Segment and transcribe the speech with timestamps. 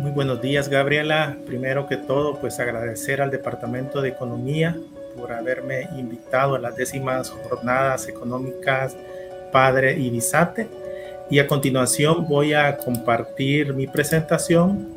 [0.00, 1.36] Muy buenos días, Gabriela.
[1.44, 4.74] Primero que todo, pues agradecer al Departamento de Economía
[5.14, 8.96] por haberme invitado a las décimas jornadas económicas
[9.52, 10.68] Padre y Bisate.
[11.28, 14.88] Y a continuación voy a compartir mi presentación.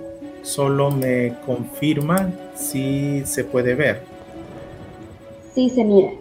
[0.41, 4.03] Solo me confirma si se puede ver.
[5.53, 6.11] Sí, se mira.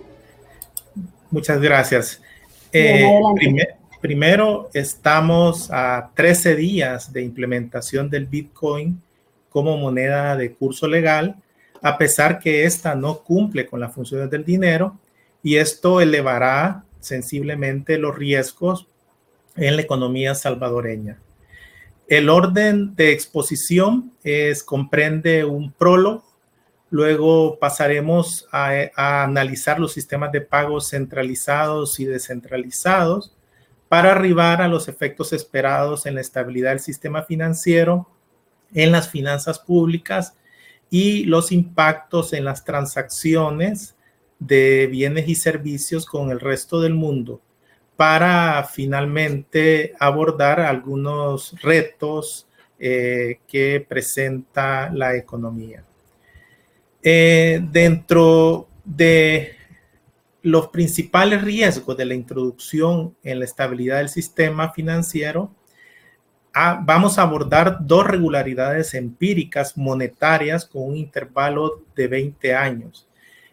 [1.31, 2.21] Muchas gracias.
[2.73, 3.09] Eh,
[4.03, 9.01] primero, estamos a 13 días de implementación del Bitcoin
[9.49, 11.37] como moneda de curso legal,
[11.81, 14.99] a pesar que esta no cumple con las funciones del dinero
[15.43, 18.89] y esto elevará sensiblemente los riesgos
[19.55, 21.19] en la economía salvadoreña.
[22.09, 26.25] El orden de exposición es, comprende un prólogo,
[26.91, 33.33] luego pasaremos a, a analizar los sistemas de pagos centralizados y descentralizados
[33.93, 38.09] para arribar a los efectos esperados en la estabilidad del sistema financiero,
[38.73, 40.35] en las finanzas públicas
[40.89, 43.95] y los impactos en las transacciones
[44.39, 47.43] de bienes y servicios con el resto del mundo
[47.95, 52.49] para finalmente abordar algunos retos
[52.79, 55.85] eh, que presenta la economía.
[57.03, 59.62] Eh, dentro de
[60.43, 65.55] los principales riesgos de la introducción en la estabilidad del sistema financiero,
[66.53, 73.09] ah, vamos a abordar dos regularidades empíricas monetarias con un intervalo de 20 años.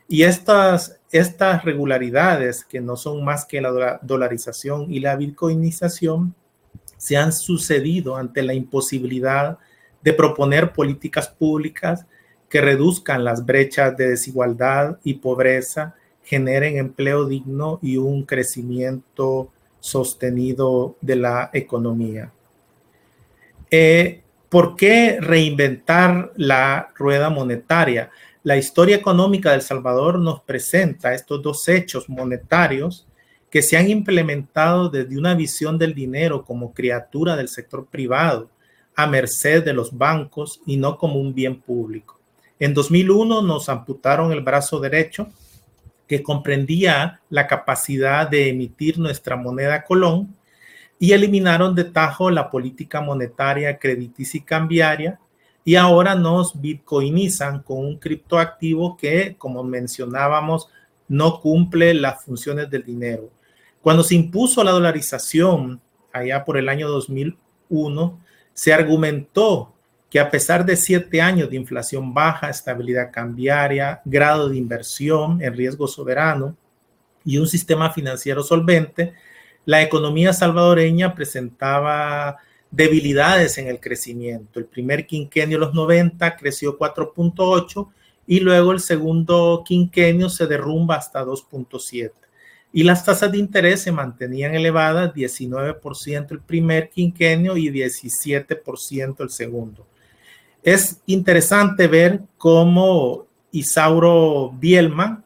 [0.07, 6.33] Y estas, estas regularidades, que no son más que la dolarización y la bitcoinización,
[6.97, 9.59] se han sucedido ante la imposibilidad
[10.01, 12.07] de proponer políticas públicas
[12.49, 15.95] que reduzcan las brechas de desigualdad y pobreza,
[16.29, 19.49] generen empleo digno y un crecimiento
[19.79, 22.31] sostenido de la economía.
[23.71, 28.11] Eh, ¿Por qué reinventar la rueda monetaria?
[28.43, 33.07] La historia económica de El Salvador nos presenta estos dos hechos monetarios
[33.49, 38.51] que se han implementado desde una visión del dinero como criatura del sector privado,
[38.95, 42.19] a merced de los bancos y no como un bien público.
[42.59, 45.27] En 2001 nos amputaron el brazo derecho,
[46.09, 50.35] que comprendía la capacidad de emitir nuestra moneda colón,
[50.97, 55.19] y eliminaron de tajo la política monetaria, crediticia y cambiaria,
[55.63, 60.67] y ahora nos bitcoinizan con un criptoactivo que, como mencionábamos,
[61.07, 63.29] no cumple las funciones del dinero.
[63.79, 65.79] Cuando se impuso la dolarización,
[66.11, 68.19] allá por el año 2001,
[68.53, 69.75] se argumentó
[70.09, 75.55] que a pesar de siete años de inflación baja, estabilidad cambiaria, grado de inversión en
[75.55, 76.55] riesgo soberano
[77.23, 79.13] y un sistema financiero solvente,
[79.65, 82.37] la economía salvadoreña presentaba
[82.71, 84.59] debilidades en el crecimiento.
[84.59, 87.89] El primer quinquenio de los 90 creció 4.8
[88.25, 92.11] y luego el segundo quinquenio se derrumba hasta 2.7.
[92.71, 99.29] Y las tasas de interés se mantenían elevadas, 19% el primer quinquenio y 17% el
[99.31, 99.87] segundo.
[100.63, 105.23] Es interesante ver cómo Isauro Bielman,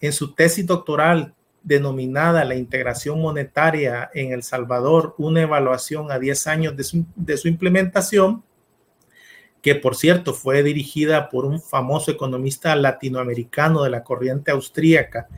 [0.00, 6.46] en su tesis doctoral denominada la integración monetaria en El Salvador, una evaluación a 10
[6.48, 8.42] años de su, implementación,
[9.60, 15.28] que por cierto fue dirigida por un famoso economista latinoamericano de la corriente austríaca,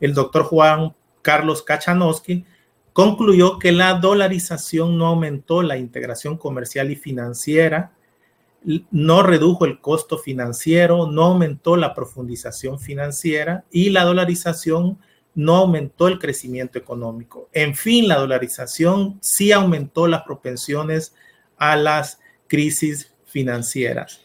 [0.00, 2.44] el doctor Juan Carlos Kachanowski,
[2.92, 7.92] concluyó que la dolarización no aumentó la integración comercial y financiera,
[8.90, 14.98] no redujo el costo financiero, no aumentó la profundización financiera y la dolarización
[15.34, 17.48] no aumentó el crecimiento económico.
[17.52, 21.14] En fin, la dolarización sí aumentó las propensiones
[21.56, 24.20] a las crisis financieras.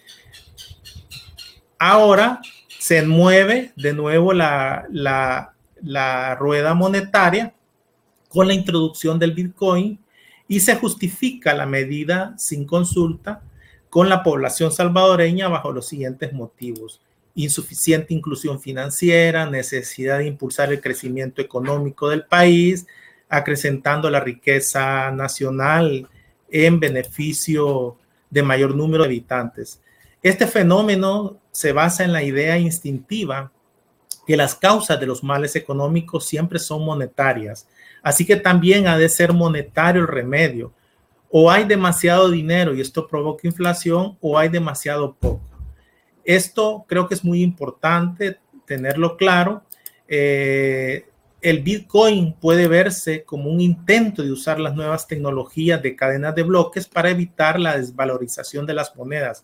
[1.78, 2.42] Ahora
[2.80, 7.54] se mueve de nuevo la, la rueda monetaria
[8.30, 10.00] con la introducción del Bitcoin
[10.48, 13.42] y se justifica la medida sin consulta
[13.96, 17.00] con la población salvadoreña bajo los siguientes motivos
[17.34, 22.88] insuficiente inclusión financiera, necesidad de impulsar el crecimiento económico del país,
[23.30, 26.10] acrecentando la riqueza nacional
[26.52, 27.96] en beneficio
[28.30, 29.82] de mayor número de habitantes.
[30.22, 33.50] Este fenómeno se basa en la idea instintiva
[34.28, 37.66] que las causas de los males económicos siempre son monetarias,
[38.04, 40.74] así que también ha de ser monetario el remedio.
[41.38, 45.42] O hay demasiado dinero y esto provoca inflación o hay demasiado poco.
[46.24, 49.64] Esto creo que es muy importante tenerlo claro.
[50.08, 51.10] Eh,
[51.42, 56.44] el Bitcoin puede verse como un intento de usar las nuevas tecnologías de cadenas de
[56.44, 59.44] bloques para evitar la desvalorización de las monedas.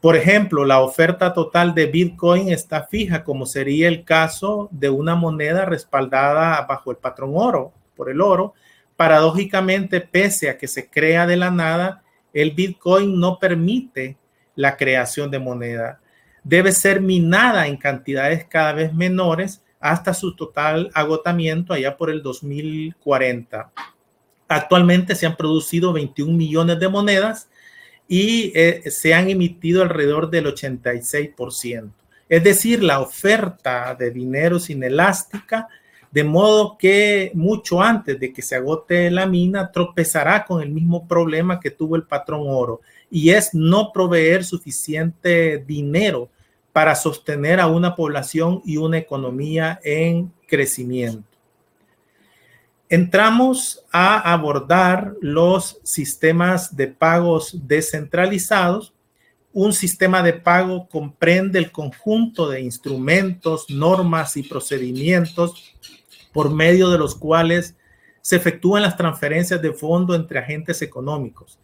[0.00, 5.14] Por ejemplo, la oferta total de Bitcoin está fija, como sería el caso de una
[5.14, 8.54] moneda respaldada bajo el patrón oro, por el oro.
[9.02, 14.16] Paradójicamente, pese a que se crea de la nada, el Bitcoin no permite
[14.54, 16.00] la creación de moneda.
[16.44, 22.22] Debe ser minada en cantidades cada vez menores hasta su total agotamiento allá por el
[22.22, 23.72] 2040.
[24.46, 27.48] Actualmente se han producido 21 millones de monedas
[28.06, 31.90] y eh, se han emitido alrededor del 86%.
[32.28, 35.66] Es decir, la oferta de dinero es inelástica,
[36.12, 41.08] de modo que mucho antes de que se agote la mina, tropezará con el mismo
[41.08, 46.28] problema que tuvo el patrón oro, y es no proveer suficiente dinero
[46.72, 51.24] para sostener a una población y una economía en crecimiento.
[52.90, 58.92] Entramos a abordar los sistemas de pagos descentralizados.
[59.54, 65.72] Un sistema de pago comprende el conjunto de instrumentos, normas y procedimientos
[66.32, 67.76] por medio de los cuales
[68.20, 71.58] se efectúan las transferencias de fondo entre agentes económicos.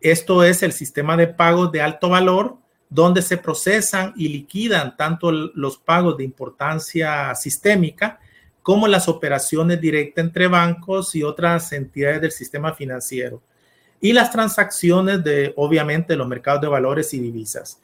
[0.00, 2.56] Esto es el sistema de pagos de alto valor,
[2.88, 8.18] donde se procesan y liquidan tanto los pagos de importancia sistémica
[8.62, 13.40] como las operaciones directas entre bancos y otras entidades del sistema financiero
[14.00, 17.80] y las transacciones de, obviamente, los mercados de valores y divisas.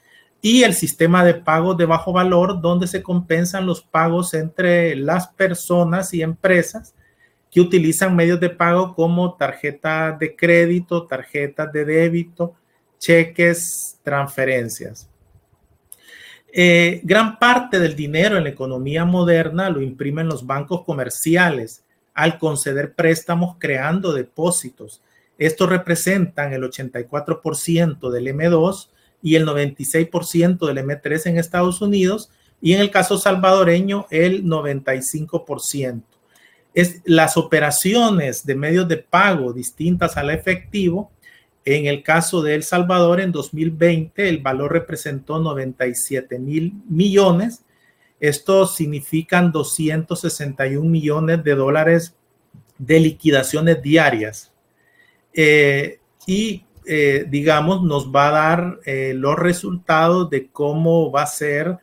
[0.48, 5.26] Y el sistema de pagos de bajo valor, donde se compensan los pagos entre las
[5.26, 6.94] personas y empresas
[7.50, 12.54] que utilizan medios de pago como tarjetas de crédito, tarjetas de débito,
[13.00, 15.10] cheques, transferencias.
[16.52, 21.82] Eh, gran parte del dinero en la economía moderna lo imprimen los bancos comerciales
[22.14, 25.02] al conceder préstamos creando depósitos.
[25.38, 28.90] Estos representan el 84% del M2
[29.26, 32.31] y el 96% del M3 en Estados Unidos
[32.61, 36.02] y en el caso salvadoreño el 95%.
[36.75, 41.11] Es, las operaciones de medios de pago distintas al efectivo
[41.67, 47.64] en el caso de El Salvador, en 2020, el valor representó 97 mil millones.
[48.20, 52.14] Esto significan 261 millones de dólares
[52.78, 54.52] de liquidaciones diarias.
[55.34, 61.27] Eh, y, eh, digamos, nos va a dar eh, los resultados de cómo va a
[61.27, 61.79] ser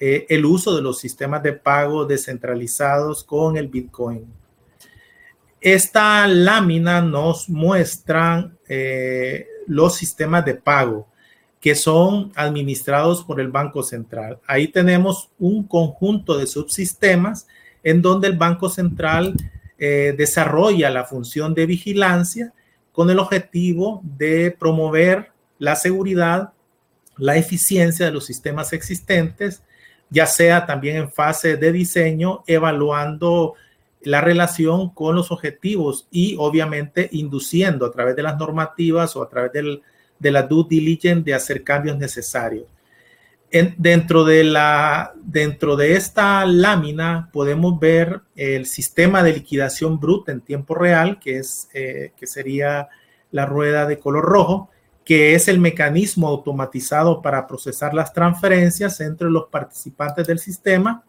[0.00, 4.32] el uso de los sistemas de pago descentralizados con el Bitcoin.
[5.60, 11.08] Esta lámina nos muestra eh, los sistemas de pago
[11.60, 14.38] que son administrados por el Banco Central.
[14.46, 17.48] Ahí tenemos un conjunto de subsistemas
[17.82, 19.34] en donde el Banco Central
[19.78, 22.52] eh, desarrolla la función de vigilancia
[22.98, 25.30] con el objetivo de promover
[25.60, 26.52] la seguridad,
[27.16, 29.62] la eficiencia de los sistemas existentes,
[30.10, 33.54] ya sea también en fase de diseño, evaluando
[34.02, 39.28] la relación con los objetivos y obviamente induciendo a través de las normativas o a
[39.28, 42.64] través de la due diligence de hacer cambios necesarios.
[43.50, 50.40] Dentro, de la, dentro de esta lámina podemos ver el sistema de liquidación bruta en
[50.40, 52.88] tiempo real, que, es, eh, que sería
[53.30, 54.70] la rueda de color rojo,
[55.04, 61.02] que es el mecanismo automatizado para procesar las transferencias entre los participantes del sistema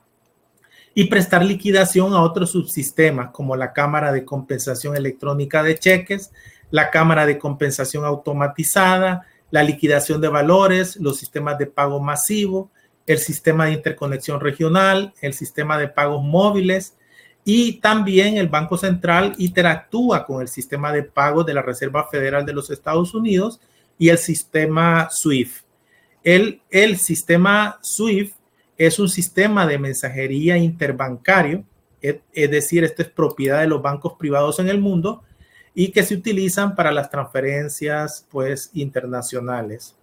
[0.94, 6.32] y prestar liquidación a otros subsistemas como la Cámara de Compensación Electrónica de Cheques,
[6.72, 12.70] la Cámara de Compensación Automatizada, la liquidación de valores, los sistemas de pago masivo,
[13.06, 16.96] el sistema de interconexión regional, el sistema de pagos móviles
[17.44, 22.46] y también el Banco Central interactúa con el sistema de pagos de la Reserva Federal
[22.46, 23.60] de los Estados Unidos
[23.98, 25.64] y el sistema SWIFT.
[26.24, 28.36] El, el sistema SWIFT
[28.78, 31.64] es un sistema de mensajería interbancario,
[32.02, 35.24] es, decir, esto es propiedad de los bancos privados en el mundo
[35.80, 39.96] y que se utilizan para las transferencias pues internacionales.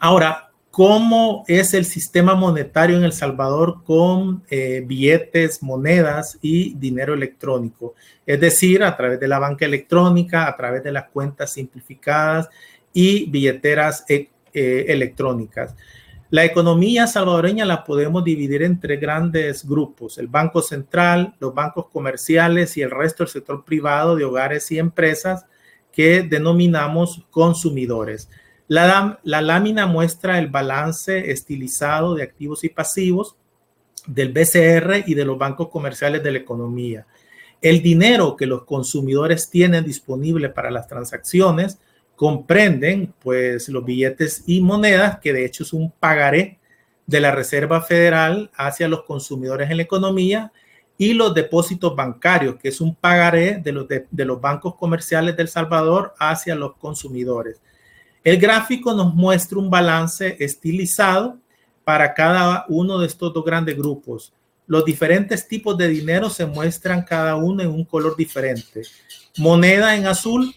[0.00, 7.12] Ahora, ¿cómo es el sistema monetario en El Salvador con eh, billetes, monedas y dinero
[7.12, 7.94] electrónico?
[8.24, 12.48] Es decir, a través de la banca electrónica, a través de las cuentas simplificadas
[12.90, 15.74] y billeteras eh, eh, electrónicas.
[16.32, 22.74] La economía salvadoreña la podemos dividir entre grandes grupos, el Banco Central, los bancos comerciales
[22.78, 25.44] y el resto del sector privado de hogares y empresas
[25.92, 28.30] que denominamos consumidores.
[28.66, 33.36] La, la lámina muestra el balance estilizado de activos y pasivos
[34.06, 37.06] del BCR y de los bancos comerciales de la economía.
[37.60, 41.78] El dinero que los consumidores tienen disponible para las transacciones
[42.22, 46.60] comprenden pues los billetes y monedas, que de hecho es un pagaré
[47.04, 50.52] de la Reserva Federal hacia los consumidores en la economía
[50.96, 55.48] y los depósitos bancarios, que es un pagaré de los, de, los bancos comerciales del
[55.48, 57.60] Salvador hacia los consumidores.
[58.22, 61.40] El gráfico nos muestra un balance estilizado
[61.82, 64.32] para cada uno de estos dos grandes grupos.
[64.68, 68.82] Los diferentes tipos de dinero se muestran cada uno en un color diferente.
[69.38, 70.54] Moneda en azul,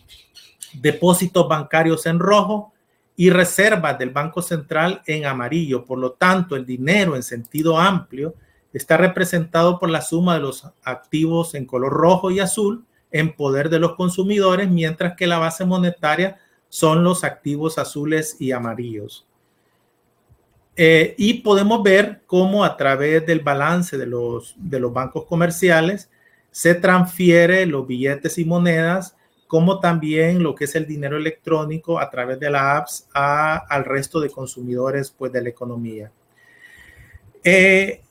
[0.81, 2.73] depósitos bancarios en rojo
[3.15, 5.85] y reservas del Banco Central en amarillo.
[5.85, 8.35] Por lo tanto, el dinero en sentido amplio
[8.73, 13.69] está representado por la suma de los activos en color rojo y azul en poder
[13.69, 19.25] de los consumidores, mientras que la base monetaria son los activos azules y amarillos.
[20.75, 26.09] Eh, y podemos ver cómo a través del balance de los, de los bancos comerciales
[26.51, 29.15] se transfiere los billetes y monedas
[29.47, 34.19] como también lo que es el dinero electrónico a través de las apps al resto
[34.19, 36.11] de consumidores pues, de la economía.
[37.43, 38.01] Eh,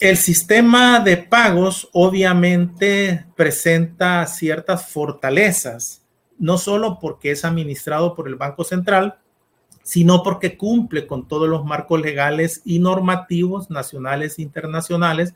[0.00, 6.02] el sistema de pagos obviamente presenta ciertas fortalezas,
[6.38, 9.18] no solo porque es administrado por el Banco Central,
[9.82, 15.34] sino porque cumple con todos los marcos legales y normativos nacionales e internacionales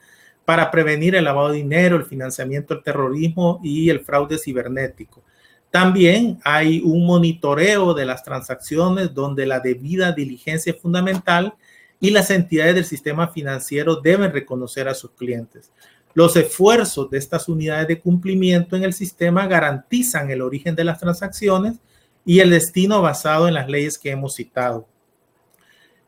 [0.49, 5.23] para prevenir el lavado de dinero, el financiamiento del terrorismo y el fraude cibernético.
[5.71, 11.53] También hay un monitoreo de las transacciones donde la debida diligencia es fundamental
[12.01, 15.71] y las entidades del sistema financiero deben reconocer a sus clientes.
[16.15, 20.99] Los esfuerzos de estas unidades de cumplimiento en el sistema garantizan el origen de las
[20.99, 21.77] transacciones
[22.25, 24.89] y el destino basado en las leyes que hemos citado.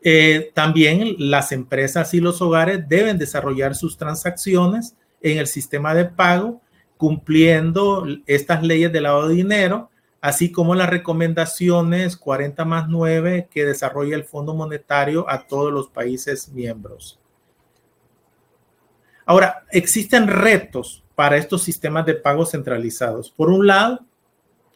[0.02, 6.06] Eh, también las empresas y los hogares deben desarrollar sus transacciones en el sistema de
[6.06, 6.62] pago
[6.96, 9.90] cumpliendo estas leyes de lavado de dinero,
[10.20, 15.88] así como las recomendaciones 40 más 9 que desarrolla el Fondo Monetario a todos los
[15.88, 17.18] países miembros.
[19.24, 23.30] Ahora, existen retos para estos sistemas de pago centralizados.
[23.30, 24.00] Por un lado,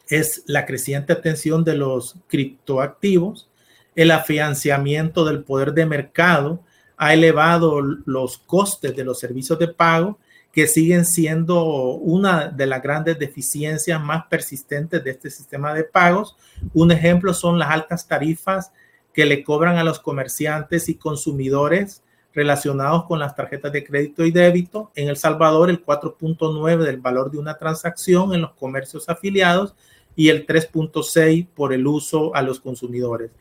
[0.07, 3.49] es la creciente atención de los criptoactivos,
[3.95, 6.61] el afianciamiento del poder de mercado
[6.97, 10.19] ha elevado los costes de los servicios de pago
[10.51, 16.37] que siguen siendo una de las grandes deficiencias más persistentes de este sistema de pagos.
[16.73, 18.71] Un ejemplo son las altas tarifas
[19.13, 24.31] que le cobran a los comerciantes y consumidores relacionados con las tarjetas de crédito y
[24.31, 24.91] débito.
[24.95, 29.75] En El Salvador, el 4.9 del valor de una transacción en los comercios afiliados
[30.15, 33.31] y el 3.6 por el uso a los consumidores.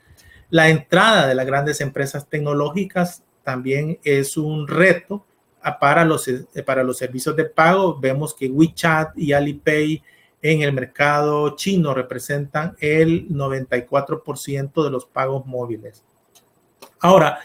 [0.51, 5.25] La entrada de las grandes empresas tecnológicas también es un reto
[5.81, 7.99] para los, eh, para los servicios de pago.
[7.99, 10.03] Vemos que WeChat y Alipay
[10.43, 16.05] en el mercado chino representan el 94% de los pagos móviles.
[17.01, 17.39] Ahora,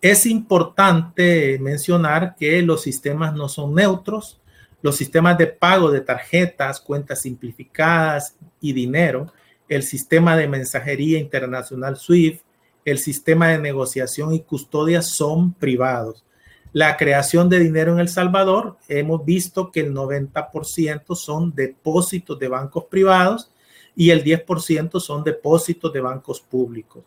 [0.00, 4.40] es importante mencionar que los sistemas no son neutros.
[4.82, 9.32] Los sistemas de pago de tarjetas, cuentas simplificadas y dinero
[9.70, 12.42] el sistema de mensajería internacional SWIFT,
[12.84, 16.24] el sistema de negociación y custodia son privados.
[16.72, 22.48] La creación de dinero en El Salvador, hemos visto que el 90% son depósitos de
[22.48, 23.52] bancos privados
[23.94, 27.04] y el 10% son depósitos de bancos públicos.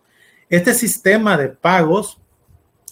[0.50, 2.17] Este sistema de pagos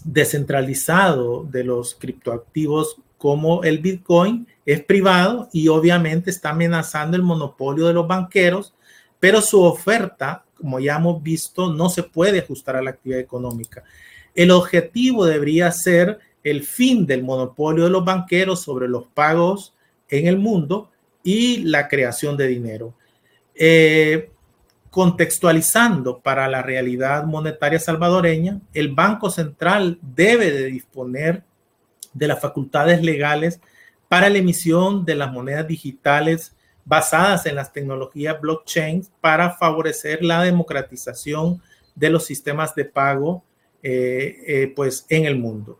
[0.03, 7.87] descentralizado de los criptoactivos como el Bitcoin es privado y obviamente está amenazando el monopolio
[7.87, 8.73] de los banqueros
[9.21, 13.83] pero su oferta, como ya hemos visto, no se puede ajustar a la actividad económica.
[14.33, 19.75] El objetivo debería ser el fin del monopolio de los banqueros sobre los pagos
[20.09, 20.89] en el mundo
[21.23, 22.95] y la creación de dinero.
[23.53, 24.31] Eh,
[24.89, 31.43] contextualizando para la realidad monetaria salvadoreña, el Banco Central debe de disponer
[32.11, 33.61] de las facultades legales
[34.07, 40.41] para la emisión de las monedas digitales basadas en las tecnologías blockchain para favorecer la
[40.43, 41.61] democratización
[41.95, 43.43] de los sistemas de pago
[43.83, 45.79] eh, eh, pues en el mundo.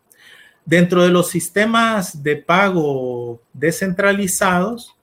[0.66, 4.96] Dentro de los sistemas de pago descentralizados,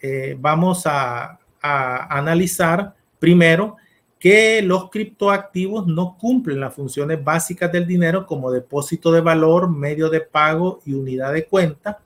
[0.00, 3.76] eh, vamos a, a analizar primero
[4.18, 10.08] que los criptoactivos no cumplen las funciones básicas del dinero como depósito de valor, medio
[10.08, 12.00] de pago y unidad de cuenta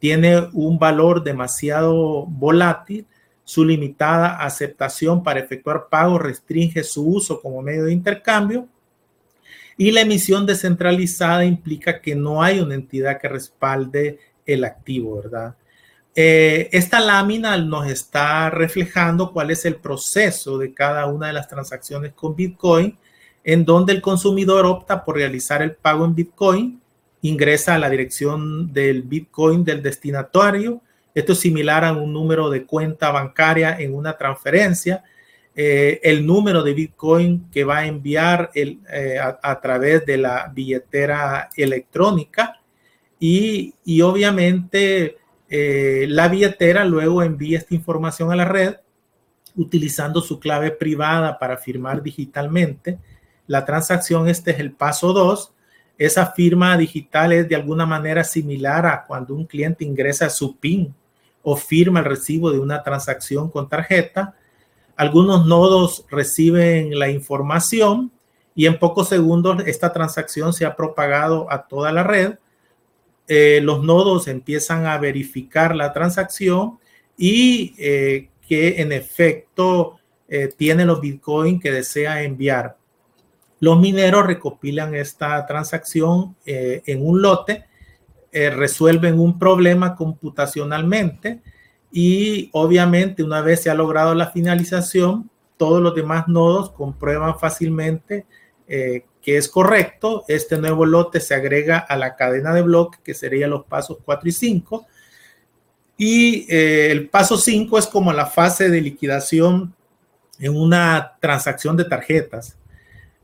[0.00, 3.06] tiene un valor demasiado volátil,
[3.44, 8.68] su limitada aceptación para efectuar pagos restringe su uso como medio de intercambio
[9.76, 15.54] Y la emisión descentralizada implica que no hay una entidad que respalde el activo, ¿verdad?
[16.14, 21.48] Eh, esta lámina nos está reflejando cuál es el proceso de cada una de las
[21.48, 22.98] transacciones con Bitcoin,
[23.44, 26.79] en donde el consumidor opta por realizar el pago en Bitcoin,
[27.22, 30.80] ingresa a la dirección del Bitcoin del destinatario.
[31.14, 35.04] Esto es similar a un número de cuenta bancaria en una transferencia.
[35.54, 40.50] Eh, el número de Bitcoin que va a enviar el, eh, a, través de la
[40.54, 42.60] billetera electrónica
[43.18, 48.76] y, y obviamente eh, la billetera luego envía esta información a la red
[49.56, 52.98] utilizando su clave privada para firmar digitalmente
[53.48, 54.28] la transacción.
[54.28, 55.52] Este es el paso 2.
[56.00, 60.94] Esa firma digital es de alguna manera similar a cuando un cliente ingresa su PIN
[61.42, 64.34] o firma el recibo de una transacción con tarjeta.
[64.96, 68.10] Algunos nodos reciben la información
[68.54, 72.34] y en pocos segundos esta transacción se ha propagado a toda la red
[73.32, 76.80] eh, los nodos empiezan a verificar la transacción
[77.16, 82.76] y eh, que en efecto eh, tiene los Bitcoin que desea enviar.
[83.60, 87.66] Los mineros recopilan esta transacción en un lote,
[88.32, 91.42] resuelven un problema computacionalmente
[91.92, 98.24] y obviamente una vez se ha logrado la finalización, todos los demás nodos comprueban fácilmente
[99.22, 103.50] que es correcto, este nuevo lote se agrega a la cadena de bloques, que serían
[103.50, 104.86] los pasos 4 y 5.
[105.98, 109.74] Y eh, el paso 5 es como la fase de liquidación
[110.38, 112.56] en una transacción de tarjetas.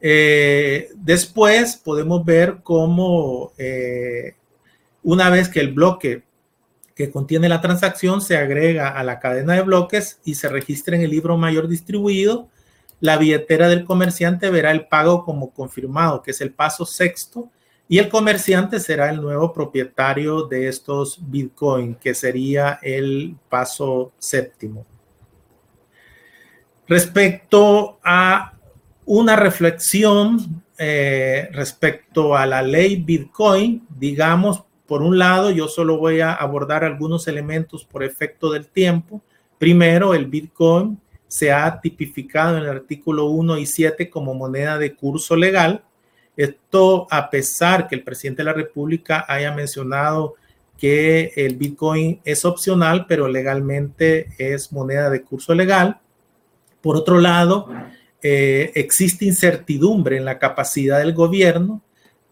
[0.08, 4.36] Eh, después podemos ver cómo eh,
[5.02, 6.22] una vez que el bloque
[6.94, 11.02] que contiene la transacción se agrega a la cadena de bloques y se registra en
[11.02, 12.48] el libro mayor distribuido,
[13.00, 17.50] la billetera del comerciante verá el pago como confirmado, que es el paso sexto,
[17.88, 24.86] y el comerciante será el nuevo propietario de estos Bitcoin, que sería el paso séptimo.
[26.86, 28.55] Respecto a
[29.06, 36.20] una reflexión eh, respecto a la ley Bitcoin, digamos, por un lado, yo solo voy
[36.20, 39.22] a abordar algunos elementos por efecto del tiempo.
[39.58, 44.94] Primero, el Bitcoin se ha tipificado en el artículo 1 y 7 como moneda de
[44.94, 45.82] curso legal.
[46.36, 50.34] Esto a pesar que el presidente de la República haya mencionado
[50.78, 55.98] que el Bitcoin es opcional, pero legalmente es moneda de curso legal.
[56.80, 57.68] Por otro lado,
[58.28, 61.82] eh, existe incertidumbre en la capacidad del gobierno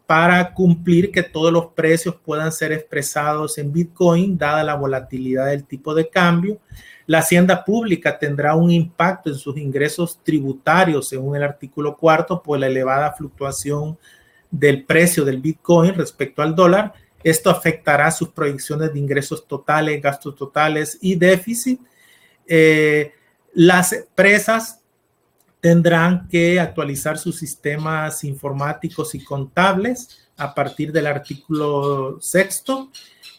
[0.07, 5.65] para cumplir que todos los precios puedan ser expresados en Bitcoin, dada la volatilidad del
[5.65, 6.61] tipo de cambio
[7.07, 12.59] la hacienda pública tendrá un impacto en sus ingresos tributarios, según el artículo cuarto, por
[12.59, 13.99] la elevada fluctuación
[14.51, 16.95] del precio del Bitcoin respecto al dólar.
[17.23, 21.81] Esto afectará sus proyecciones de ingresos totales, gastos totales y déficit.
[22.47, 23.13] Eh,
[23.53, 24.81] las empresas
[25.65, 32.91] tendrán que actualizar sus sistemas informáticos y contables a partir del artículo sexto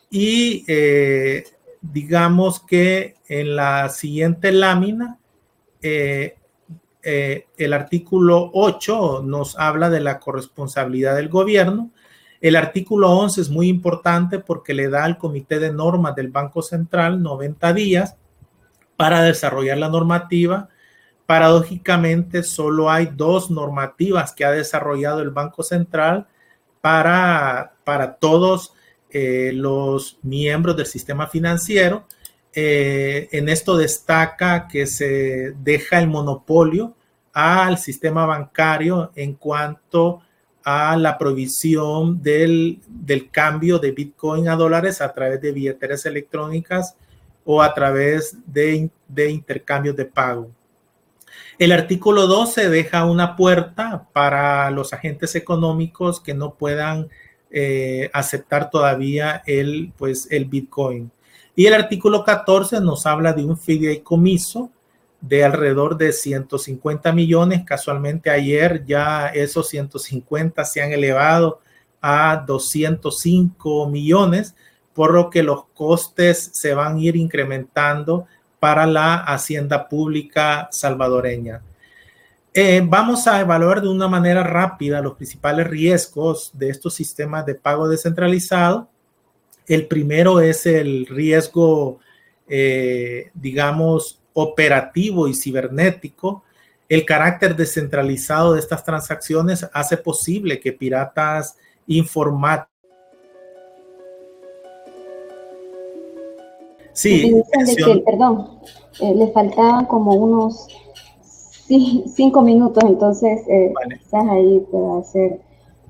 [0.09, 1.43] y eh,
[1.83, 5.19] digamos que en la siguiente lámina,
[5.83, 6.35] eh,
[7.03, 11.91] eh, el artículo 8 nos habla de la corresponsabilidad del gobierno.
[12.41, 16.63] El artículo 11 es muy importante porque le da al Comité de Normas del Banco
[16.63, 18.15] Central 90 días
[18.97, 20.69] para desarrollar la normativa.
[21.25, 26.27] Paradójicamente, solo hay dos normativas que ha desarrollado el Banco Central
[26.81, 28.73] para, para todos
[29.09, 32.05] eh, los miembros del sistema financiero.
[32.53, 36.93] Eh, en esto destaca que se deja el monopolio
[37.33, 40.21] al sistema bancario en cuanto
[40.63, 42.81] a la provisión del,
[43.31, 46.95] cambio de Bitcoin a dólares a través de billeteras electrónicas
[47.43, 50.49] o a través de, de intercambios de pago.
[51.57, 57.09] El artículo 12 deja una puerta para los agentes económicos que no puedan
[57.51, 61.11] eh, aceptar todavía el, pues, el Bitcoin.
[61.55, 64.71] Y el artículo 14 nos habla de un fideicomiso
[65.21, 67.63] de alrededor de 150 millones.
[67.65, 71.61] Casualmente ayer ya esos 150 se han elevado
[72.01, 74.55] a 205 millones,
[74.93, 78.27] por lo que los costes se van a ir incrementando
[78.65, 81.61] para la hacienda pública salvadoreña.
[82.51, 87.53] Eh, vamos a evaluar de una manera rápida los principales riesgos de estos sistemas de
[87.53, 88.89] pago descentralizado.
[89.67, 91.99] El primero es el riesgo,
[92.47, 96.43] eh, digamos, operativo y cibernético.
[96.89, 102.74] el carácter descentralizado de estas transacciones hace posible que piratas informáticos
[106.95, 107.43] Sí,
[108.05, 108.59] perdón,
[109.01, 110.67] eh, le faltaban como unos
[111.67, 115.39] cinco minutos, entonces eh, estás ahí para hacer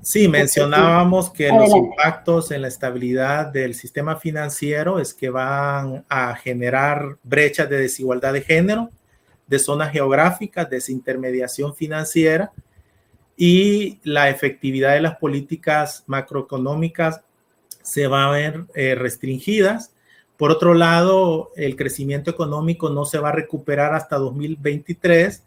[0.06, 6.36] Sí, mencionábamos que los impactos en la estabilidad del sistema financiero es que van a
[6.36, 8.90] generar brechas de desigualdad de género,
[9.48, 12.52] de zonas geográficas, desintermediación financiera
[13.36, 17.22] y la efectividad de las políticas macroeconómicas
[17.82, 19.92] se va a ver eh, restringidas.
[20.36, 25.42] Por otro lado, el crecimiento económico no se va a recuperar hasta 2023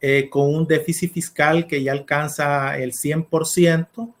[0.00, 4.14] eh, con un déficit fiscal que ya alcanza el 100%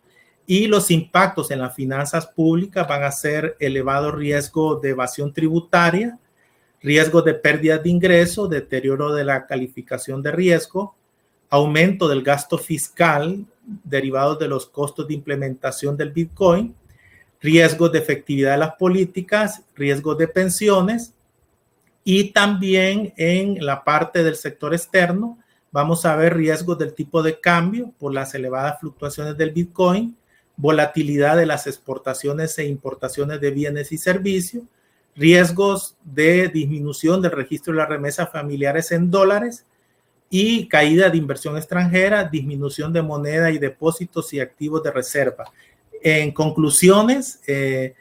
[0.46, 6.18] y los impactos en las finanzas públicas van a ser elevado riesgo de evasión tributaria,
[6.82, 10.96] riesgo de pérdida de ingresos, deterioro de la calificación de riesgo,
[11.48, 13.46] aumento del gasto fiscal
[13.84, 16.74] derivado de los costos de implementación del Bitcoin,
[17.40, 21.14] riesgos de efectividad de las políticas, riesgos de pensiones
[22.04, 25.38] y también en la parte del sector externo,
[25.72, 30.16] Vamos a ver riesgos del tipo de cambio por las elevadas fluctuaciones del Bitcoin,
[30.56, 34.64] volatilidad de las exportaciones e importaciones de bienes y servicios,
[35.14, 39.64] riesgos de disminución del registro de las remesas familiares en dólares
[40.28, 45.52] y caída de inversión extranjera, disminución de moneda y depósitos y activos de reserva.
[46.02, 47.94] En conclusiones, eh,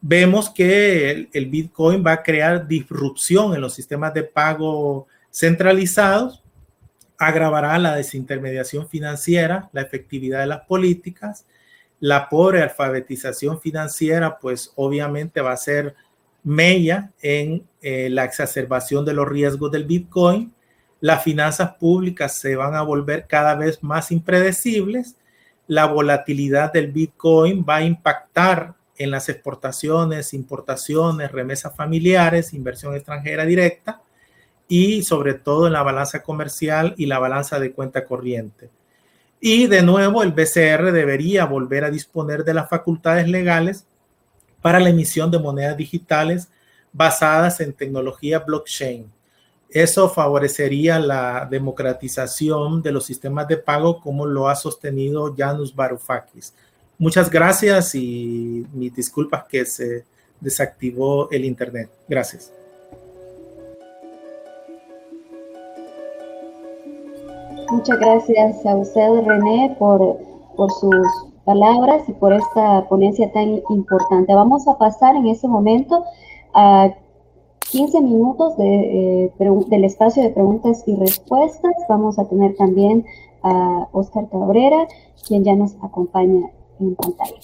[0.00, 6.42] vemos que el Bitcoin va a crear disrupción en los sistemas de pago centralizados
[7.18, 11.46] agravará la desintermediación financiera, la efectividad de las políticas,
[12.00, 15.94] la pobre alfabetización financiera, pues obviamente va a ser
[16.42, 20.52] mella en eh, la exacerbación de los riesgos del Bitcoin.
[21.00, 25.16] Las finanzas públicas se van a volver cada vez más impredecibles.
[25.66, 33.44] La volatilidad del Bitcoin va a impactar en las exportaciones, importaciones, remesas familiares, inversión extranjera
[33.44, 34.00] directa
[34.68, 38.70] y sobre todo en la balanza comercial y la balanza de cuenta corriente.
[39.40, 43.86] Y de nuevo, el BCR debería volver a disponer de las facultades legales
[44.62, 46.48] para la emisión de monedas digitales
[46.92, 49.12] basadas en tecnología blockchain.
[49.76, 56.54] Eso favorecería la democratización de los sistemas de pago como lo ha sostenido Janus Varoufakis.
[56.96, 60.06] Muchas gracias y mis disculpas que se
[60.40, 61.90] desactivó el Internet.
[62.08, 62.50] Gracias.
[67.70, 70.16] Muchas gracias a usted, René, por,
[70.56, 71.06] por sus
[71.44, 74.34] palabras y por esta ponencia tan importante.
[74.34, 76.02] Vamos a pasar en este momento
[76.54, 76.94] a
[77.70, 79.32] 15 minutos de, eh,
[79.68, 81.72] del espacio de preguntas y respuestas.
[81.88, 83.04] Vamos a tener también
[83.42, 84.86] a Oscar Cabrera,
[85.26, 86.50] quien ya nos acompaña
[86.80, 87.40] en pantalla.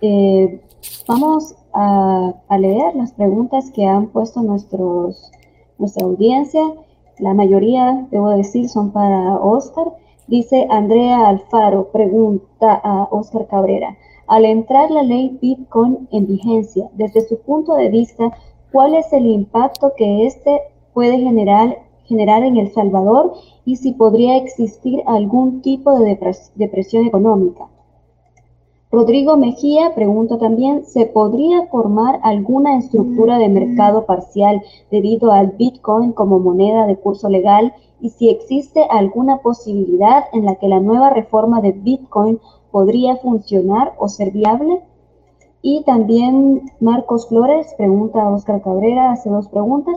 [0.00, 0.60] Eh,
[1.06, 5.30] vamos a, leer las preguntas que han puesto nuestros,
[5.78, 6.62] nuestra audiencia.
[7.18, 9.92] La mayoría, debo decir, son para Oscar.
[10.26, 13.96] Dice Andrea Alfaro, pregunta a Oscar Cabrera.
[14.26, 18.32] Al entrar la ley Bitcoin en vigencia, desde su punto de vista,
[18.76, 20.60] ¿cuál es el impacto que éste
[20.92, 23.32] puede generar, generar en El Salvador
[23.64, 26.18] y si podría existir algún tipo de
[26.56, 27.68] depresión económica?
[28.92, 36.12] Rodrigo Mejía pregunta también, ¿se podría formar alguna estructura de mercado parcial debido al Bitcoin
[36.12, 37.72] como moneda de curso legal?
[38.02, 43.94] Y si existe alguna posibilidad en la que la nueva reforma de Bitcoin podría funcionar
[43.96, 44.82] o ser viable?
[45.68, 49.96] Y también Marcos Flores pregunta a Oscar Cabrera, hace dos preguntas.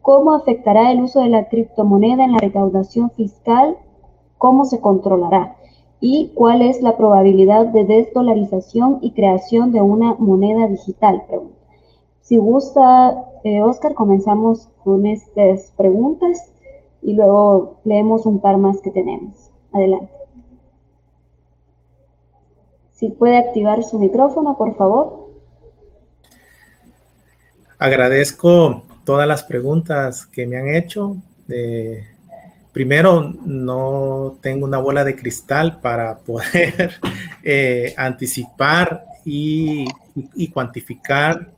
[0.00, 3.76] ¿Cómo afectará el uso de la criptomoneda en la recaudación fiscal?
[4.38, 5.58] ¿Cómo se controlará?
[6.00, 11.22] ¿Y cuál es la probabilidad de desdolarización y creación de una moneda digital?
[12.22, 16.50] Si gusta, eh, Oscar, comenzamos con estas preguntas
[17.02, 19.50] y luego leemos un par más que tenemos.
[19.70, 20.19] Adelante.
[23.00, 25.30] Si puede activar su micrófono, por favor.
[27.78, 31.16] Agradezco todas las preguntas que me han hecho.
[32.72, 37.00] Primero, no tengo una bola de cristal para poder
[37.42, 39.86] eh, anticipar y,
[40.52, 41.50] cuantificar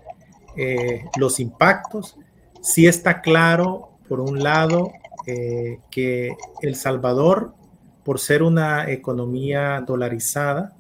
[0.57, 2.17] eh, los impactos.
[2.61, 4.93] Sí está claro, por un lado,
[5.27, 7.53] eh, que El Salvador,
[8.05, 10.77] por ser una economía dolarizada,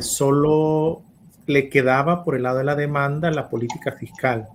[0.00, 1.02] solo
[1.46, 4.48] le quedaba por el lado de la demanda la política fiscal.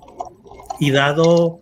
[0.80, 1.60] Y dado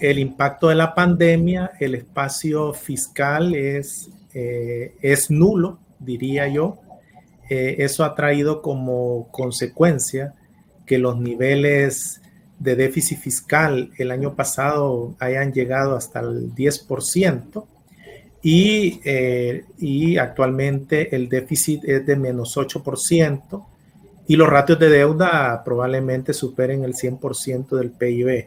[0.00, 6.78] el impacto de la pandemia, el espacio fiscal es, eh, es nulo, diría yo.
[7.48, 10.34] Eh, eso ha traído como consecuencia
[10.84, 12.20] que los niveles
[12.58, 17.66] de déficit fiscal el año pasado hayan llegado hasta el 10%
[18.48, 23.66] y, eh, y actualmente el déficit es de menos 8%
[24.28, 28.46] y los ratios de deuda probablemente superen el 100% del PIB.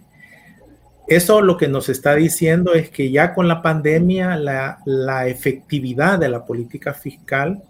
[1.06, 6.18] Eso lo que nos está diciendo es que ya con la pandemia la, la efectividad
[6.18, 7.62] de la política fiscal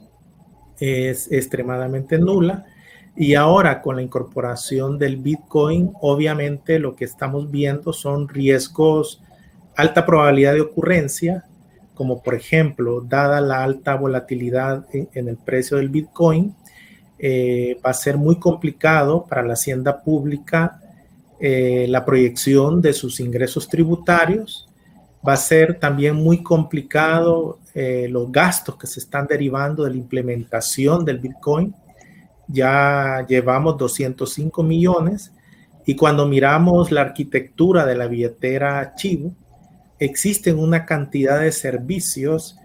[0.79, 2.63] es extremadamente nula
[3.15, 9.19] y ahora con la incorporación del Bitcoin, obviamente lo que estamos viendo son riesgos,
[9.75, 11.45] alta probabilidad de ocurrencia,
[11.99, 16.55] como por ejemplo, dada la alta volatilidad en, el precio del Bitcoin,
[17.17, 20.79] eh, va a ser muy complicado para la hacienda pública
[21.41, 24.69] eh, la proyección de sus ingresos tributarios.
[25.27, 29.97] Va a ser también muy complicado eh, los gastos que se están derivando de la
[29.97, 31.75] implementación del Bitcoin
[32.47, 35.33] ya llevamos 205 millones
[35.85, 39.33] y cuando miramos la arquitectura de la billetera Chivo,
[39.99, 42.57] existen una cantidad de servicios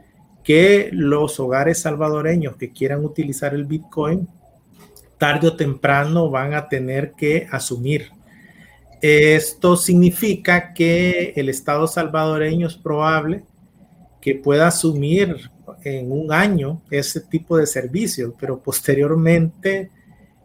[0.43, 4.29] que los hogares salvadoreños que quieran utilizar el Bitcoin,
[5.19, 8.11] tarde o temprano van a tener que asumir.
[9.01, 13.45] Esto significa que el Estado salvadoreño es probable
[14.21, 15.51] que pueda asumir
[15.83, 19.91] en un año ese tipo de servicios, pero posteriormente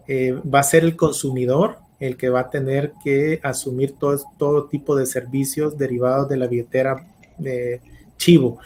[0.08, 4.66] eh, va a ser el consumidor el que va a tener que asumir todo, todo
[4.66, 7.06] tipo de servicios derivados de la billetera
[7.38, 7.82] de
[8.18, 8.60] Chivo.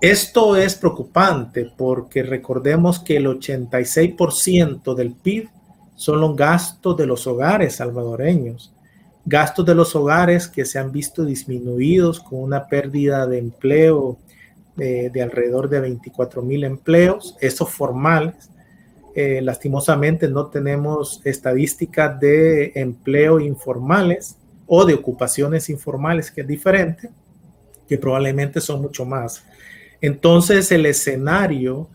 [0.00, 5.48] Esto es preocupante porque recordemos que el 86% del PIB
[5.94, 8.72] son los gastos de los hogares salvadoreños,
[9.24, 14.18] gastos de los hogares que se han visto disminuidos con una pérdida de empleo
[14.76, 18.50] de, alrededor de 24 mil empleos, esos formales.
[19.18, 27.08] Eh, lastimosamente no tenemos estadísticas de empleo informales o de ocupaciones informales, que es diferente,
[27.88, 29.42] que probablemente son mucho más.
[30.02, 31.88] Entonces, el escenario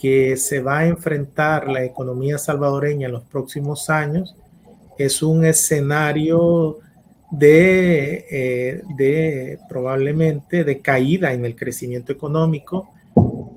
[0.00, 4.36] que se va a enfrentar la economía salvadoreña en los próximos años
[4.96, 6.78] es un escenario
[7.32, 12.88] de, eh, de probablemente de caída en el crecimiento económico.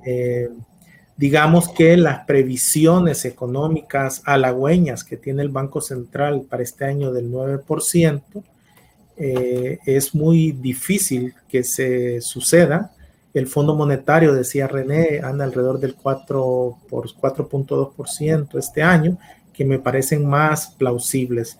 [0.03, 0.49] Eh,
[1.17, 7.31] digamos que las previsiones económicas halagüeñas que tiene el Banco Central para este año del
[7.31, 8.21] 9%,
[9.17, 12.91] eh, es muy difícil que se suceda.
[13.33, 19.17] El Fondo Monetario, decía René, anda alrededor del 4 por 4.2% este año,
[19.53, 21.57] que me parecen más plausibles.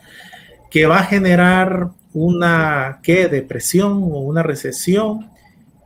[0.69, 3.27] Que va a generar una ¿qué?
[3.29, 5.29] depresión o una recesión.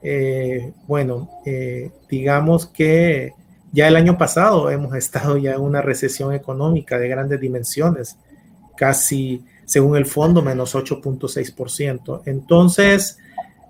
[0.01, 3.33] Eh, bueno, eh, digamos que
[3.71, 8.17] ya el año pasado hemos estado ya en una recesión económica de grandes dimensiones,
[8.75, 12.23] casi según el fondo menos 8.6%.
[12.25, 13.17] Entonces,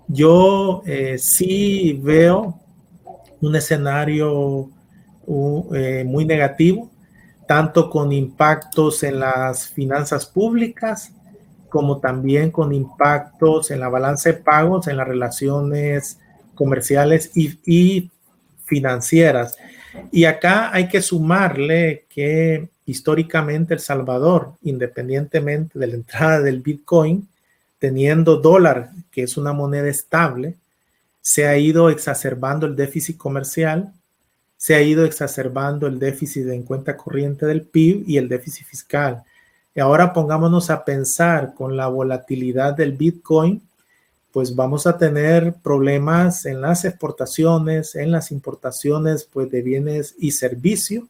[0.08, 2.58] yo eh, sí veo
[3.40, 4.70] un escenario
[5.26, 6.90] muy negativo,
[7.46, 11.12] tanto con impactos en las finanzas públicas,
[11.68, 16.18] como también con impactos en la balanza de pagos, en las relaciones
[16.54, 18.10] comerciales y,
[18.66, 19.56] financieras.
[20.12, 27.28] Y acá hay que sumarle que históricamente El Salvador, independientemente de la entrada del Bitcoin,
[27.78, 30.56] teniendo dólar, que es una moneda estable,
[31.20, 33.92] se ha ido exacerbando el déficit comercial,
[34.56, 39.22] se ha ido exacerbando el déficit en cuenta corriente del PIB y el déficit fiscal.
[39.74, 43.62] Y ahora pongámonos a pensar con la volatilidad del Bitcoin,
[44.32, 50.32] pues vamos a tener problemas en las exportaciones, en las importaciones pues, de bienes y
[50.32, 51.04] servicios.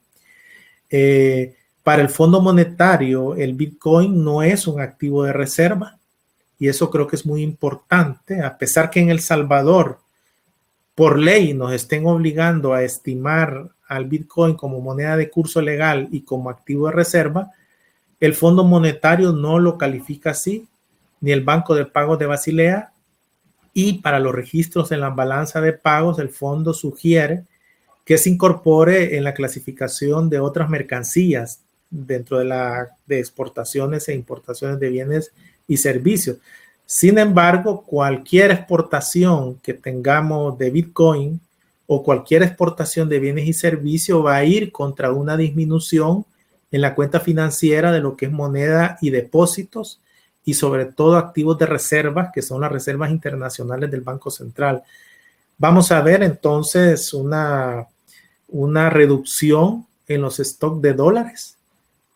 [0.89, 5.99] Eh, para el Fondo Monetario, el Bitcoin no es un activo de reserva
[6.59, 10.01] y eso creo que es muy importante, a pesar que en El Salvador,
[10.95, 16.21] por ley, nos estén obligando a estimar al Bitcoin como moneda de curso legal y
[16.21, 17.51] como activo de reserva,
[18.21, 20.69] el Fondo Monetario no lo califica así,
[21.23, 22.93] ni el Banco de Pagos de Basilea.
[23.73, 27.45] Y para los registros en la balanza de pagos, el fondo sugiere
[28.05, 34.15] que se incorpore en la clasificación de otras mercancías dentro de la de exportaciones e
[34.15, 35.33] importaciones de bienes
[35.69, 36.39] y servicios.
[36.87, 41.41] Sin embargo, cualquier exportación que tengamos de Bitcoin
[41.87, 46.25] o cualquier exportación de bienes y servicios va a ir contra una disminución
[46.73, 50.01] en la cuenta financiera de lo que es moneda y depósitos
[50.51, 54.83] y sobre todo activos de reservas, que son las reservas internacionales del Banco Central.
[55.59, 57.87] Vamos a ver entonces una,
[58.49, 61.57] una reducción en los stocks de dólares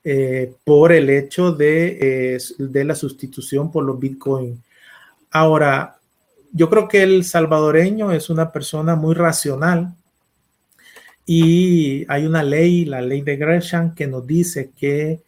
[0.03, 4.61] eh, por el hecho de, eh, de la sustitución por los Bitcoin.
[5.31, 5.97] Ahora,
[6.53, 9.94] yo creo que el salvadoreño es una persona muy racional
[11.25, 15.20] y hay una ley, la ley de Gresham, que nos dice que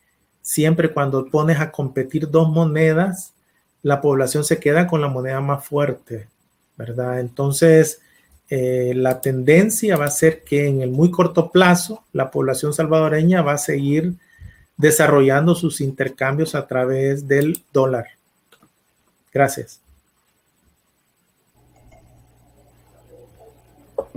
[0.46, 3.34] siempre cuando pones a competir dos monedas,
[3.82, 6.28] la población se queda con la moneda más fuerte,
[6.76, 7.18] ¿verdad?
[7.18, 8.00] Entonces,
[8.48, 13.42] eh, la tendencia va a ser que en el muy corto plazo la población salvadoreña
[13.42, 14.14] va a seguir
[14.76, 18.06] desarrollando sus intercambios a través del dólar.
[19.32, 19.80] Gracias.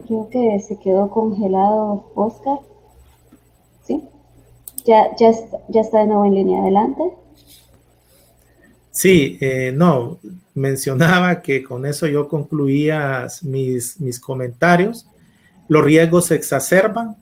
[0.05, 2.59] Creo que se quedó congelado Oscar.
[3.83, 4.07] ¿Sí?
[4.89, 5.29] ¿Ya, ya,
[5.81, 7.03] está de nuevo en línea adelante?
[8.89, 10.17] Sí, eh, no,
[10.55, 15.05] mencionaba que con eso yo concluía mis, mis comentarios.
[15.67, 17.17] Los riesgos se exacerban.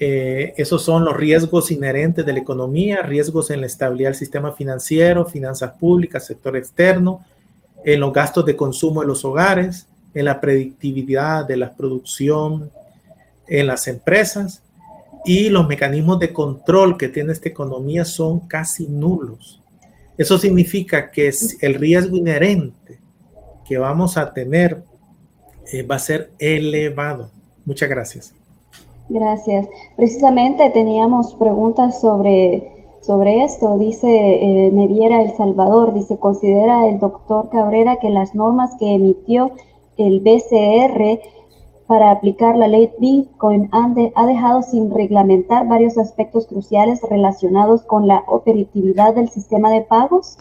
[0.00, 4.50] Eh, esos son los riesgos inherentes de la economía, riesgos en la estabilidad del sistema
[4.50, 7.24] financiero, finanzas públicas, sector externo,
[7.84, 12.68] en los gastos de consumo de los hogares, en la predictibilidad de la producción
[13.46, 14.64] en las empresas
[15.24, 19.62] y los mecanismos de control que tiene esta economía son casi nulos.
[20.16, 21.30] Eso significa que
[21.60, 22.98] el riesgo inherente
[23.64, 24.82] que vamos a tener
[25.72, 27.30] eh, va a ser elevado.
[27.64, 28.34] Muchas gracias.
[29.08, 29.66] Gracias.
[29.96, 33.78] Precisamente teníamos preguntas sobre, sobre esto.
[33.78, 39.52] Dice eh, Neviera El Salvador, dice, considera el doctor Cabrera que las normas que emitió
[39.96, 41.20] el BCR
[41.90, 48.22] para aplicar la ley Bitcoin ha dejado sin reglamentar varios aspectos cruciales relacionados con la
[48.28, 50.38] operatividad del sistema de pagos.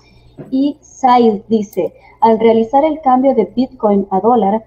[0.51, 4.63] Y Said dice, al realizar el cambio de Bitcoin a dólar,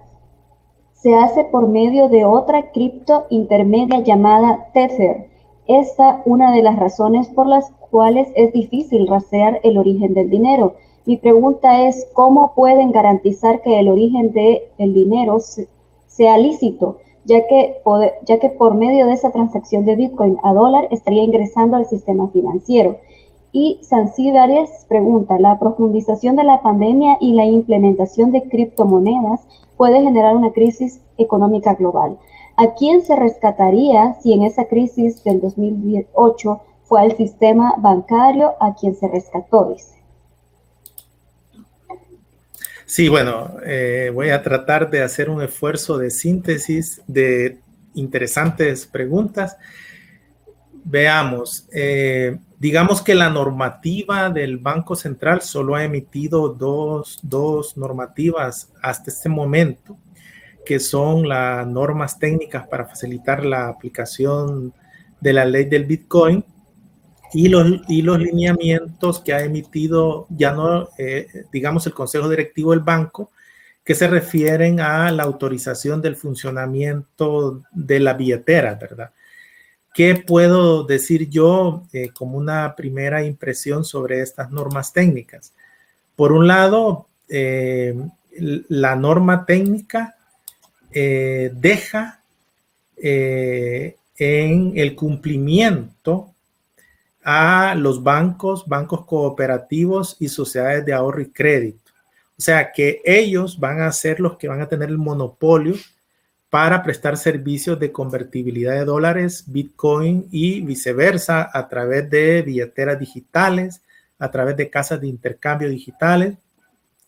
[0.93, 5.29] se hace por medio de otra cripto intermedia llamada Tether.
[5.69, 10.75] Esta una de las razones por las cuales es difícil rastrear el origen del dinero.
[11.07, 15.39] Mi pregunta es, ¿cómo pueden garantizar que el origen del el dinero
[16.13, 17.81] sea lícito, ya que,
[18.27, 22.29] ya que por medio de esa transacción de Bitcoin a dólar estaría ingresando al sistema
[22.29, 22.99] financiero.
[23.51, 29.41] Y Sansi Arias pregunta, ¿la profundización de la pandemia y la implementación de criptomonedas
[29.77, 32.19] puede generar una crisis económica global?
[32.57, 38.75] ¿A quién se rescataría si en esa crisis del 2008 fue al sistema bancario a
[38.75, 39.75] quien se rescató?
[42.93, 47.59] Sí, bueno, eh, voy a tratar de hacer un esfuerzo de síntesis de
[47.95, 49.57] interesantes preguntas.
[50.85, 58.71] Veamos, eh, digamos que la normativa del Banco Central solo ha emitido dos, dos normativas
[58.83, 59.97] hasta este momento,
[60.67, 64.75] que son las normas técnicas para facilitar la aplicación
[65.19, 66.45] de la ley del Bitcoin
[67.35, 72.73] y los, y los lineamientos que ha emitido ya no, eh, digamos, el Consejo Directivo
[72.73, 73.31] del Banco,
[73.85, 79.11] que se refieren a la autorización del funcionamiento de la billetera, ¿verdad?
[79.95, 85.53] ¿Qué puedo decir yo eh, como una primera impresión sobre estas normas técnicas?
[86.17, 87.95] Por un lado, eh,
[88.69, 90.17] la norma técnica
[90.95, 92.21] deja
[92.97, 96.32] en el cumplimiento
[97.25, 101.93] a los bancos, bancos cooperativos y sociedades de ahorro y crédito.
[102.39, 105.75] O sea que ellos van a ser los que van a tener el monopolio
[106.51, 113.81] para prestar servicios de convertibilidad de dólares, Bitcoin y viceversa a través de billeteras digitales,
[114.19, 116.37] a través de casas de intercambio digitales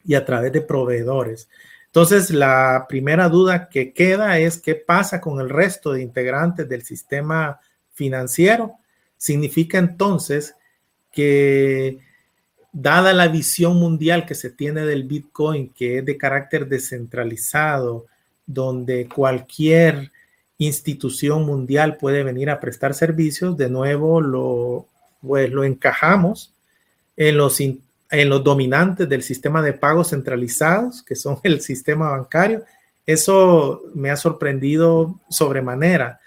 [0.04, 1.48] y a través de proveedores.
[1.86, 6.82] Entonces, la primera duda que queda es qué pasa con el resto de integrantes del
[6.82, 7.60] sistema
[7.92, 8.78] financiero
[9.24, 10.54] Significa entonces
[11.10, 11.96] que
[12.74, 18.04] dada la visión mundial que se tiene del Bitcoin, que es de carácter descentralizado,
[18.44, 20.12] donde cualquier
[20.58, 24.88] institución mundial puede venir a prestar servicios, de nuevo lo,
[25.22, 26.52] pues, lo encajamos
[27.16, 32.62] en los, en los dominantes del sistema de pagos centralizados, que son el sistema bancario.
[33.06, 36.20] Eso me ha sorprendido sobremanera.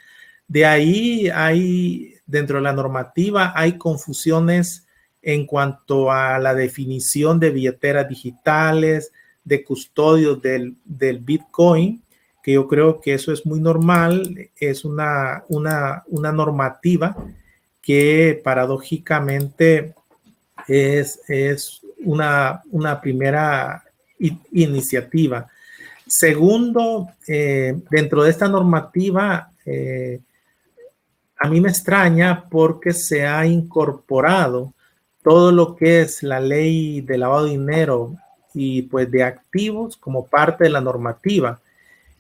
[0.48, 4.86] De ahí hay dentro de la normativa hay confusiones
[5.22, 9.12] en cuanto a la definición de billeteras digitales,
[9.44, 10.76] de custodios del,
[11.20, 12.02] Bitcoin,
[12.44, 17.16] que yo creo que eso es muy normal, es una, una, una normativa
[17.82, 19.94] que paradójicamente
[20.68, 23.84] es, es una, una primera
[24.52, 25.48] iniciativa.
[26.06, 30.22] Segundo, eh, dentro de esta normativa, eh,
[31.40, 34.74] a mí me extraña porque se ha incorporado
[35.24, 38.16] todo lo que es la ley de lavado de dinero
[38.54, 41.60] y pues de activos como parte de la normativa.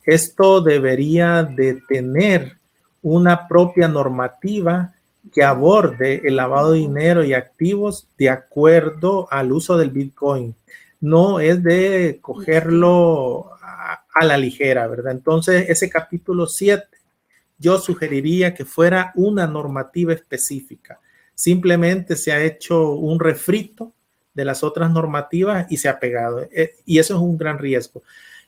[0.05, 2.57] Esto debería de tener
[3.01, 4.93] una propia normativa
[5.33, 10.55] que aborde el lavado de dinero y activos de acuerdo al uso del Bitcoin.
[10.99, 15.11] No es de cogerlo a, la ligera, ¿verdad?
[15.11, 16.87] Entonces, ese capítulo 7,
[17.57, 20.99] yo sugeriría que fuera una normativa específica.
[21.33, 23.93] Simplemente se ha hecho un refrito
[24.33, 26.47] de las otras normativas y se ha pegado.
[26.51, 28.03] Eh, y eso es un gran riesgo.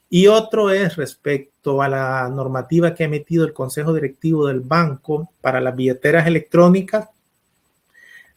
[0.10, 5.32] Y otro es respecto a la normativa que ha emitido el Consejo Directivo del Banco
[5.42, 7.10] para las billeteras electrónicas.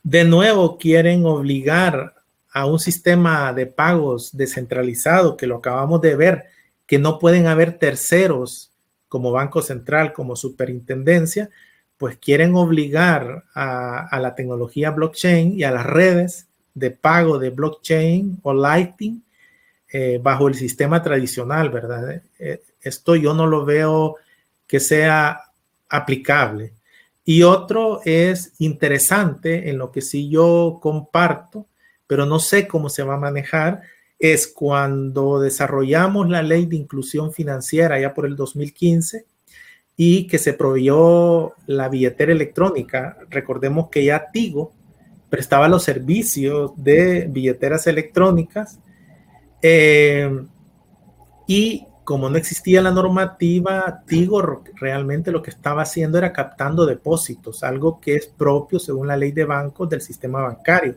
[0.03, 2.15] De nuevo quieren obligar
[2.53, 6.45] a un sistema de pagos descentralizado, que lo acabamos de ver,
[6.87, 8.72] que no pueden haber terceros
[9.13, 11.51] como Banco Central, como Superintendencia,
[11.99, 18.39] pues quieren obligar a, la tecnología blockchain y a las redes de pago de blockchain
[18.43, 19.23] o Lightning
[19.93, 22.23] eh, bajo el sistema tradicional, ¿verdad?
[22.39, 24.17] Eh, esto yo no lo veo
[24.67, 25.43] que sea
[25.91, 26.73] aplicable.
[27.23, 31.67] Y otro es interesante, en lo que sí yo comparto,
[32.07, 33.83] pero no sé cómo se va a manejar,
[34.23, 39.27] es cuando desarrollamos la ley de inclusión financiera ya por el 2015
[39.97, 43.19] y que se proveyó la billetera electrónica.
[43.31, 44.75] Recordemos que ya Tigo
[45.29, 48.79] prestaba los servicios de billeteras electrónicas
[49.61, 50.31] eh,
[51.49, 57.65] y como no existía la normativa, Tigo realmente lo que estaba haciendo era captando depósitos,
[57.65, 60.95] algo que es propio según la ley de bancos del sistema bancario.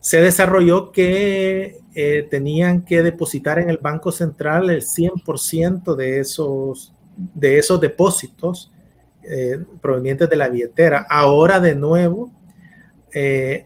[0.00, 6.92] Se desarrolló que eh, tenían que depositar en el Banco Central el 100% de esos,
[7.16, 8.72] de esos depósitos
[9.22, 11.06] eh, provenientes de la billetera.
[11.08, 12.32] Ahora de nuevo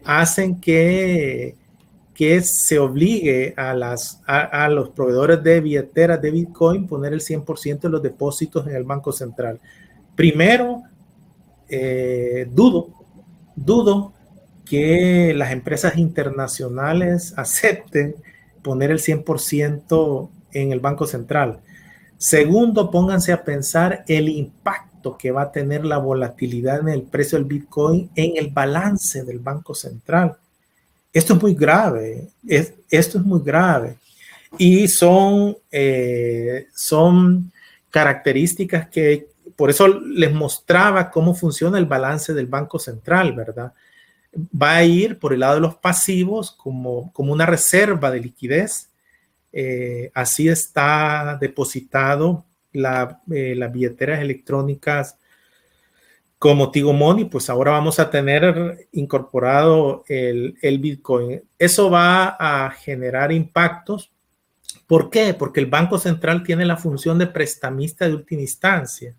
[0.03, 1.55] hacen que
[2.15, 7.81] que se obligue a, las, a, los proveedores de billeteras de Bitcoin poner el 100%
[7.81, 9.59] de los depósitos en el Banco Central.
[10.15, 10.81] Primero,
[11.67, 12.87] eh, dudo,
[13.53, 14.13] dudo
[14.65, 18.15] que las empresas internacionales acepten
[18.61, 21.59] poner el 100% en el Banco Central.
[22.17, 27.37] Segundo, pónganse a pensar el impacto que va a tener la volatilidad en el precio
[27.37, 30.37] del Bitcoin en el balance del Banco Central.
[31.13, 33.97] Esto es muy grave, es, esto es muy grave.
[34.57, 37.51] Y son, eh, son
[37.89, 43.73] características que, por eso les mostraba cómo funciona el balance del Banco Central, ¿verdad?
[44.35, 48.89] Va a ir por el lado de los pasivos como, como una reserva de liquidez.
[49.53, 55.17] Eh, así está depositado la, eh, las billeteras electrónicas
[56.45, 61.41] como Tigo Money, pues ahora vamos a tener incorporado el, Bitcoin.
[61.57, 64.11] Eso va a generar impactos.
[64.85, 65.33] ¿Por qué?
[65.33, 69.15] Porque el Banco Central tiene la función de prestamista de última instancia.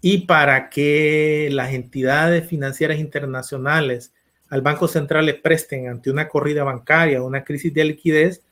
[0.00, 4.12] Y para que las entidades financieras internacionales
[4.48, 8.42] al Banco Central le presten ante una corrida bancaria o una crisis de liquidez,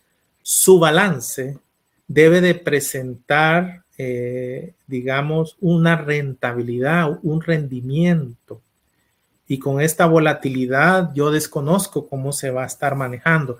[0.42, 1.59] su balance
[2.07, 8.61] debe de presentar eh, digamos, una rentabilidad, un rendimiento.
[9.49, 13.59] Y con esta volatilidad yo desconozco cómo se va a estar manejando.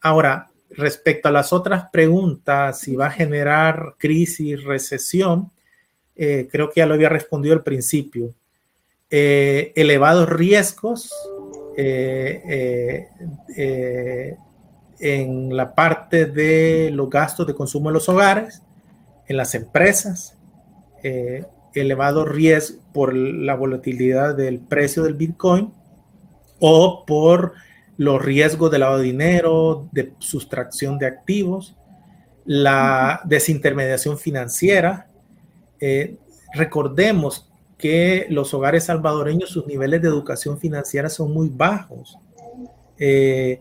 [0.00, 5.52] Ahora, respecto a las otras preguntas, si va a generar crisis, recesión,
[6.16, 8.34] eh, creo que ya lo había respondido al principio.
[9.08, 11.12] Eh, elevados riesgos
[15.00, 18.62] en la parte de los gastos de consumo en los hogares,
[19.26, 20.36] en las empresas,
[21.02, 25.72] eh, elevado riesgo por la volatilidad del precio del Bitcoin
[26.58, 27.54] o por
[27.96, 31.76] los riesgos de lavado de dinero, de sustracción de activos,
[32.44, 35.06] la desintermediación financiera.
[35.80, 36.16] Eh,
[36.52, 37.49] recordemos
[37.80, 42.18] que los hogares salvadoreños, sus niveles de educación financiera son muy bajos.
[42.98, 43.60] Eh,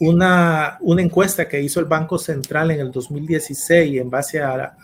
[0.00, 4.76] una, una, encuesta que hizo el Banco Central en el 2016 en base a,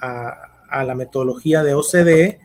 [0.70, 2.39] a, la metodología de OCDE,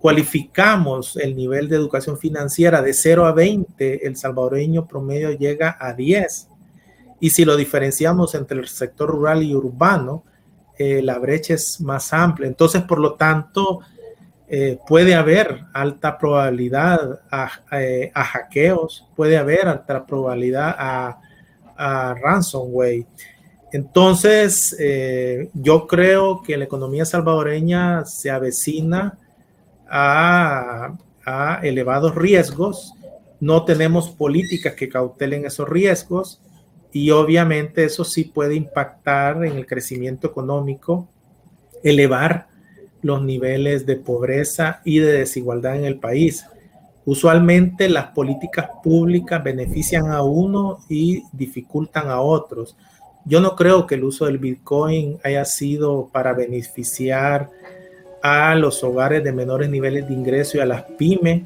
[0.00, 5.92] cualificamos el nivel de educación financiera de 0 a 20, el salvadoreño promedio llega a
[5.92, 6.48] 10.
[7.20, 10.24] Y si lo diferenciamos entre el sector rural y urbano,
[10.78, 12.48] eh, la brecha es más amplia.
[12.48, 13.80] Entonces, por lo tanto,
[14.54, 21.18] eh, puede haber alta probabilidad a, eh, a, hackeos, puede haber alta probabilidad a
[21.76, 23.06] a ransomware.
[23.72, 29.18] Entonces, eh, yo creo que la economía salvadoreña se avecina
[29.88, 30.94] a,
[31.24, 32.92] a elevados riesgos.
[33.40, 36.40] No tenemos políticas que cautelen esos riesgos
[36.92, 41.08] y obviamente eso sí puede impactar en el crecimiento económico,
[41.82, 42.46] elevar
[43.02, 46.46] los niveles de pobreza y de desigualdad en el país.
[47.04, 52.76] Usualmente las políticas públicas benefician a uno y dificultan a otros.
[53.24, 57.50] Yo no creo que el uso del Bitcoin haya sido para beneficiar
[58.22, 61.42] a los hogares de menores niveles de ingreso y a las pymes,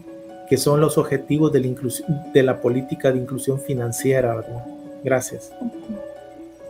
[0.49, 1.75] que son los objetivos de la,
[2.35, 4.45] de la política de inclusión financiera.
[5.03, 5.53] Gracias.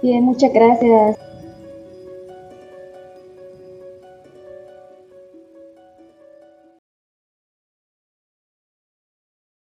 [0.01, 1.26] Bien, muchas gracias.